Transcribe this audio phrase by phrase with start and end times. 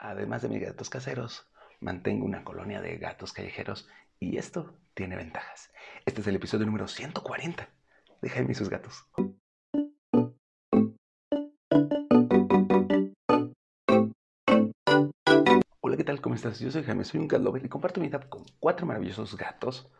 [0.00, 1.46] además de mis gatos caseros,
[1.80, 3.88] mantengo una colonia de gatos callejeros
[4.18, 5.70] y esto tiene ventajas.
[6.06, 7.68] Este es el episodio número 140
[8.22, 9.04] de Jaime y sus gatos.
[15.80, 16.20] Hola, ¿qué tal?
[16.20, 16.58] ¿Cómo estás?
[16.60, 19.90] Yo soy Jaime, soy un cat lover y comparto mi vida con cuatro maravillosos gatos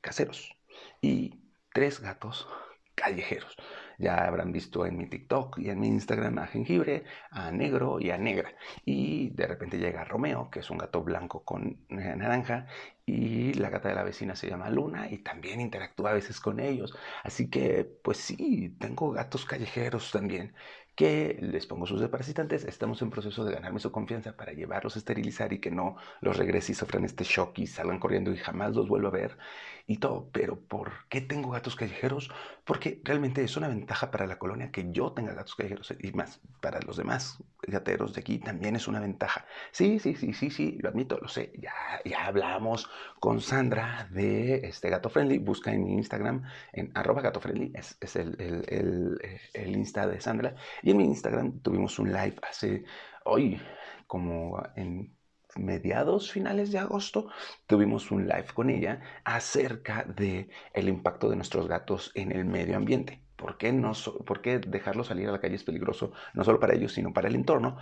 [0.00, 0.56] caseros
[1.02, 1.42] y
[1.72, 2.48] tres gatos
[2.94, 3.56] callejeros.
[4.00, 8.10] Ya habrán visto en mi TikTok y en mi Instagram a jengibre, a negro y
[8.10, 8.54] a negra.
[8.84, 12.66] Y de repente llega Romeo, que es un gato blanco con eh, naranja,
[13.04, 16.60] y la gata de la vecina se llama Luna y también interactúa a veces con
[16.60, 16.96] ellos.
[17.24, 20.54] Así que, pues sí, tengo gatos callejeros también
[21.00, 22.66] que les pongo sus deparasitantes.
[22.66, 26.36] Estamos en proceso de ganarme su confianza para llevarlos a esterilizar y que no los
[26.36, 29.38] regrese y sufran este shock y salgan corriendo y jamás los vuelva a ver
[29.86, 30.28] y todo.
[30.30, 32.30] Pero ¿por qué tengo gatos callejeros?
[32.66, 36.42] Porque realmente es una ventaja para la colonia que yo tenga gatos callejeros y más
[36.60, 39.46] para los demás gateros de aquí también es una ventaja.
[39.72, 41.52] Sí, sí, sí, sí, sí, lo admito, lo sé.
[41.58, 41.72] Ya,
[42.04, 42.88] ya hablamos
[43.18, 45.38] con Sandra de este Gato Friendly.
[45.38, 50.54] Busca en Instagram en arroba gato friendly, es, el, el, el, el, Insta de Sandra.
[50.82, 52.84] Y en mi Instagram tuvimos un live hace
[53.24, 53.60] hoy,
[54.06, 55.16] como en
[55.56, 57.28] mediados, finales de agosto,
[57.66, 62.76] tuvimos un live con ella acerca de el impacto de nuestros gatos en el medio
[62.76, 63.22] ambiente.
[63.40, 63.92] ¿Por qué, no,
[64.26, 67.28] ¿Por qué dejarlos salir a la calle es peligroso, no solo para ellos, sino para
[67.28, 67.78] el entorno?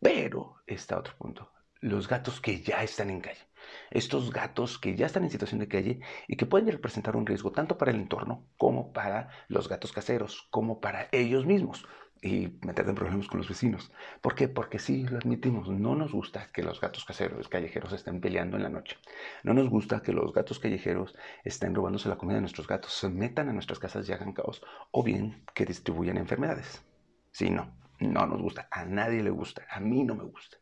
[0.00, 1.50] Pero está otro punto.
[1.80, 3.48] Los gatos que ya están en calle.
[3.90, 7.52] Estos gatos que ya están en situación de calle y que pueden representar un riesgo
[7.52, 11.86] tanto para el entorno como para los gatos caseros, como para ellos mismos
[12.22, 13.92] y meter en problemas con los vecinos.
[14.20, 14.48] ¿Por qué?
[14.48, 18.64] Porque sí, lo admitimos, no nos gusta que los gatos caseros, callejeros estén peleando en
[18.64, 18.96] la noche.
[19.42, 23.08] No nos gusta que los gatos callejeros estén robándose la comida de nuestros gatos, se
[23.08, 26.84] metan a nuestras casas y hagan caos, o bien que distribuyan enfermedades.
[27.30, 30.58] Sí, no, no nos gusta, a nadie le gusta, a mí no me gusta.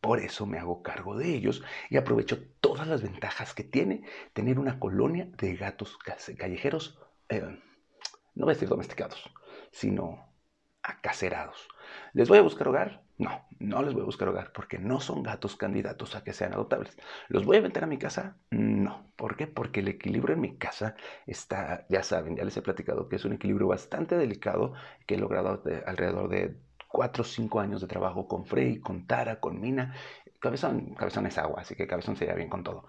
[0.00, 4.58] Por eso me hago cargo de ellos y aprovecho todas las ventajas que tiene tener
[4.58, 7.42] una colonia de gatos callejeros, eh,
[8.34, 9.28] no voy a decir domesticados,
[9.72, 10.27] sino
[10.88, 11.68] acacerados.
[12.14, 13.02] ¿Les voy a buscar hogar?
[13.18, 16.52] No, no les voy a buscar hogar porque no son gatos candidatos a que sean
[16.52, 16.96] adoptables.
[17.28, 18.36] ¿Los voy a vender a mi casa?
[18.50, 19.04] No.
[19.16, 19.46] ¿Por qué?
[19.46, 20.94] Porque el equilibrio en mi casa
[21.26, 24.72] está, ya saben, ya les he platicado que es un equilibrio bastante delicado
[25.06, 26.56] que he logrado alrededor de
[26.88, 29.94] 4 o 5 años de trabajo con Frey, con Tara, con Mina.
[30.40, 32.86] Cabezón, cabezón es agua, así que cabezón se bien con todo,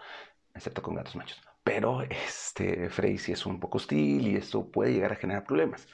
[0.53, 1.41] excepto con gatos machos.
[1.63, 5.87] Pero este Frey sí es un poco hostil y esto puede llegar a generar problemas.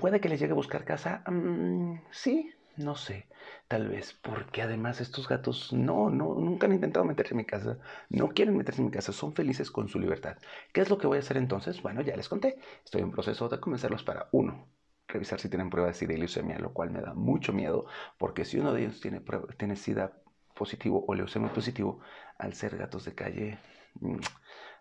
[0.00, 1.22] ¿Puede que les llegue a buscar casa?
[1.26, 3.26] Mm, sí, no sé,
[3.68, 7.78] tal vez, porque además estos gatos no, no, nunca han intentado meterse en mi casa,
[8.10, 10.36] no quieren meterse en mi casa, son felices con su libertad.
[10.72, 11.80] ¿Qué es lo que voy a hacer entonces?
[11.82, 14.68] Bueno, ya les conté, estoy en proceso de convencerlos para uno,
[15.08, 17.86] revisar si tienen pruebas de leucemia, lo cual me da mucho miedo,
[18.18, 19.22] porque si uno de ellos tiene,
[19.56, 20.12] tiene SIDA
[20.54, 22.00] positivo o leucemia positivo,
[22.38, 23.58] al ser gatos de calle,
[24.00, 24.18] mm,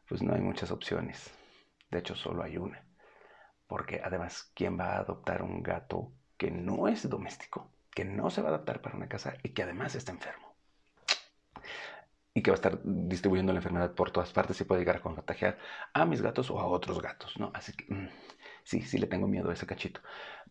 [0.09, 1.31] pues no hay muchas opciones.
[1.89, 2.83] De hecho, solo hay una.
[3.67, 8.41] Porque además, ¿quién va a adoptar un gato que no es doméstico, que no se
[8.41, 10.55] va a adaptar para una casa y que además está enfermo?
[12.33, 15.01] Y que va a estar distribuyendo la enfermedad por todas partes y puede llegar a
[15.01, 15.57] contagiar
[15.93, 17.51] a mis gatos o a otros gatos, ¿no?
[17.53, 18.09] Así que mm,
[18.63, 20.01] sí, sí le tengo miedo a ese cachito.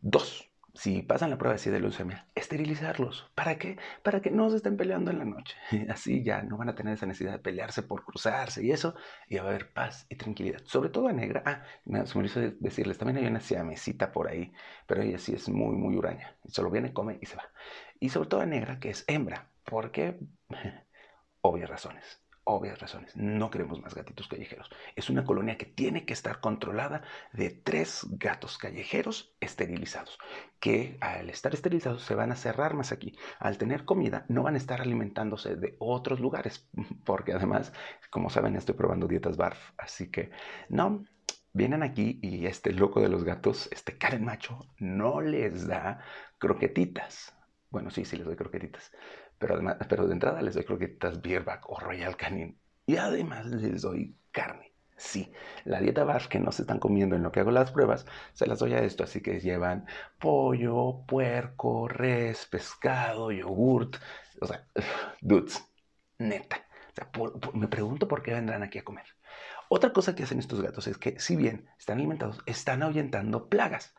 [0.01, 3.31] Dos, si pasan la prueba de leucemia, esterilizarlos.
[3.35, 3.79] ¿Para qué?
[4.03, 5.57] Para que no se estén peleando en la noche.
[5.89, 8.95] Así ya no van a tener esa necesidad de pelearse por cruzarse y eso,
[9.29, 10.61] y va a haber paz y tranquilidad.
[10.65, 11.43] Sobre todo a negra.
[11.47, 11.63] Ah,
[12.07, 14.53] se me hizo decirles, también hay una siamesita por ahí,
[14.87, 16.37] pero ella sí es muy, muy huraña.
[16.47, 17.45] Solo viene, come y se va.
[18.01, 20.19] Y sobre todo a negra, que es hembra, porque
[21.41, 23.17] obvias razones obvias razones.
[23.17, 24.71] No queremos más gatitos callejeros.
[24.95, 30.19] Es una colonia que tiene que estar controlada de tres gatos callejeros esterilizados,
[30.61, 33.17] que al estar esterilizados se van a cerrar más aquí.
[33.39, 36.69] Al tener comida no van a estar alimentándose de otros lugares,
[37.05, 37.73] porque además,
[38.11, 40.31] como saben, estoy probando dietas BARF, así que
[40.69, 41.05] no.
[41.57, 46.01] Vienen aquí y este loco de los gatos, este Karen macho, no les da
[46.39, 47.33] croquetitas.
[47.71, 48.91] Bueno, sí, sí les doy croquetitas
[49.39, 52.59] pero, además, pero de entrada les doy croquetas Bierback o Royal Canin.
[52.87, 54.73] Y además les doy carne.
[54.97, 55.33] Sí,
[55.65, 58.47] la dieta BARF que no se están comiendo en lo que hago las pruebas, se
[58.47, 59.05] las doy a esto.
[59.05, 59.87] Así que llevan
[60.19, 63.97] pollo, puerco, res, pescado, yogurt.
[64.41, 64.67] O sea,
[65.21, 65.65] dudes,
[66.19, 66.65] neta.
[67.55, 69.07] Me pregunto por qué vendrán aquí a comer.
[69.69, 73.95] Otra cosa que hacen estos gatos es que, si bien están alimentados, están ahuyentando plagas.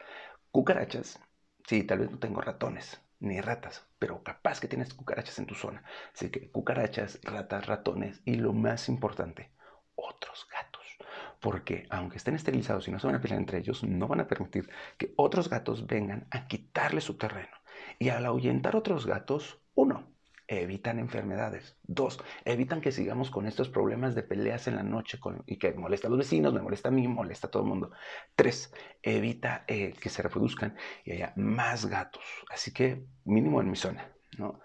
[0.52, 1.20] Cucarachas.
[1.68, 5.56] Sí, tal vez no tengo ratones, ni ratas, pero capaz que tienes cucarachas en tu
[5.56, 5.84] zona.
[6.14, 9.52] Así que cucarachas, ratas, ratones y lo más importante,
[9.96, 10.98] otros gatos.
[11.40, 14.28] Porque aunque estén esterilizados y no se van a pelear entre ellos, no van a
[14.28, 17.56] permitir que otros gatos vengan a quitarle su terreno.
[18.00, 20.15] Y al ahuyentar otros gatos, uno,
[20.47, 21.77] evitan enfermedades.
[21.83, 26.07] Dos, evitan que sigamos con estos problemas de peleas en la noche y que molesta
[26.07, 27.92] a los vecinos, me molesta a mí, molesta a todo el mundo.
[28.36, 32.24] Tres, evita eh, que se reproduzcan y haya más gatos.
[32.50, 34.59] Así que mínimo en mi zona, ¿no?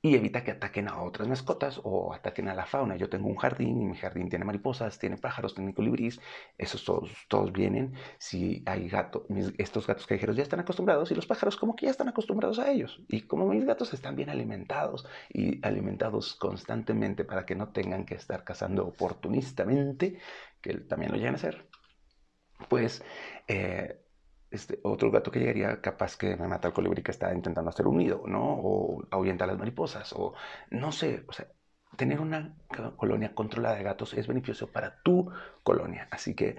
[0.00, 2.96] Y evita que ataquen a otras mascotas o ataquen a la fauna.
[2.96, 6.20] Yo tengo un jardín y mi jardín tiene mariposas, tiene pájaros, tiene colibríes,
[6.56, 7.94] esos todos, todos vienen.
[8.18, 9.22] Si hay gatos,
[9.58, 12.70] estos gatos callejeros ya están acostumbrados y los pájaros como que ya están acostumbrados a
[12.70, 13.02] ellos.
[13.08, 18.14] Y como mis gatos están bien alimentados y alimentados constantemente para que no tengan que
[18.14, 20.18] estar cazando oportunistamente,
[20.60, 21.68] que también lo llegan a hacer,
[22.68, 23.02] pues...
[23.48, 24.04] Eh,
[24.50, 27.86] este, otro gato que llegaría capaz que me mata el colibrí que está intentando hacer
[27.86, 28.42] un nido, ¿no?
[28.42, 30.34] O ahuyenta a las mariposas, o
[30.70, 31.48] no sé, o sea,
[31.96, 32.56] tener una
[32.96, 35.30] colonia controlada de gatos es beneficioso para tu
[35.62, 36.08] colonia.
[36.10, 36.56] Así que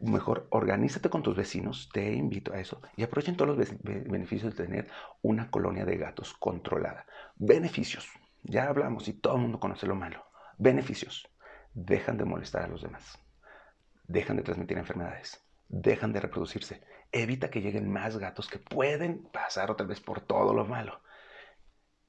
[0.00, 4.64] mejor organízate con tus vecinos, te invito a eso, y aprovechen todos los beneficios de
[4.64, 4.88] tener
[5.22, 7.06] una colonia de gatos controlada.
[7.36, 8.08] Beneficios,
[8.42, 10.24] ya hablamos y todo el mundo conoce lo malo.
[10.58, 11.28] Beneficios,
[11.72, 13.18] dejan de molestar a los demás,
[14.06, 16.82] dejan de transmitir enfermedades, dejan de reproducirse,
[17.14, 21.00] evita que lleguen más gatos que pueden pasar otra vez por todo lo malo.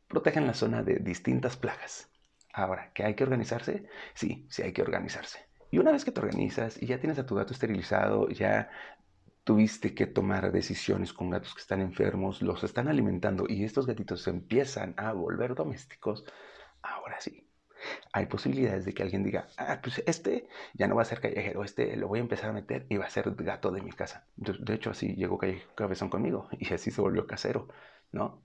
[0.08, 2.10] Protegen la zona de distintas plagas.
[2.54, 3.88] Ahora, ¿que hay que organizarse?
[4.14, 5.48] Sí, sí hay que organizarse.
[5.72, 8.70] Y una vez que te organizas y ya tienes a tu gato esterilizado, ya
[9.44, 14.28] tuviste que tomar decisiones con gatos que están enfermos, los están alimentando y estos gatitos
[14.28, 16.26] empiezan a volver domésticos,
[16.82, 17.45] ahora sí,
[18.14, 21.64] hay posibilidades de que alguien diga, ah, pues este ya no va a ser callejero,
[21.64, 24.28] este lo voy a empezar a meter y va a ser gato de mi casa.
[24.36, 25.40] De, hecho, así llegó
[25.76, 27.68] Cabezón conmigo y así se volvió casero,
[28.12, 28.42] ¿no?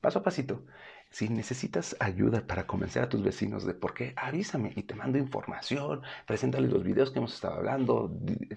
[0.00, 0.64] Paso a pasito.
[1.10, 5.18] Si necesitas ayuda para convencer a tus vecinos de por qué, avísame y te mando
[5.18, 8.10] información, preséntales los videos que hemos estado hablando,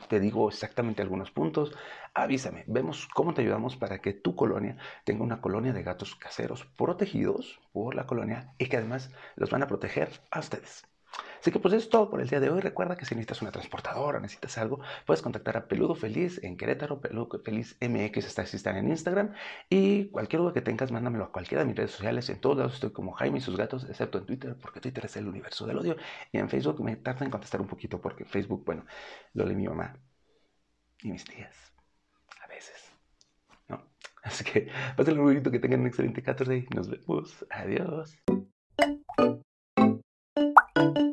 [0.09, 1.73] te digo exactamente algunos puntos,
[2.13, 6.65] avísame, vemos cómo te ayudamos para que tu colonia tenga una colonia de gatos caseros
[6.77, 10.90] protegidos por la colonia y que además los van a proteger a ustedes.
[11.39, 12.61] Así que pues eso es todo por el día de hoy.
[12.61, 17.01] Recuerda que si necesitas una transportadora, necesitas algo, puedes contactar a Peludo Feliz en Querétaro,
[17.01, 19.33] Peludo Feliz MX está, están en Instagram
[19.69, 22.29] y cualquier duda que tengas, mándamelo a cualquiera de mis redes sociales.
[22.29, 25.15] En todos lados estoy como Jaime y sus gatos, excepto en Twitter, porque Twitter es
[25.17, 25.95] el universo del odio.
[26.31, 28.85] Y en Facebook me tarda en contestar un poquito porque Facebook, bueno,
[29.33, 29.97] lo lee mi mamá
[31.01, 31.55] y mis tías.
[32.43, 32.91] A veces.
[33.67, 33.83] ¿No?
[34.23, 37.45] Así que pasen un bonito, que tengan un excelente 14 y nos vemos.
[37.49, 38.17] Adiós.
[40.81, 41.10] Thank you.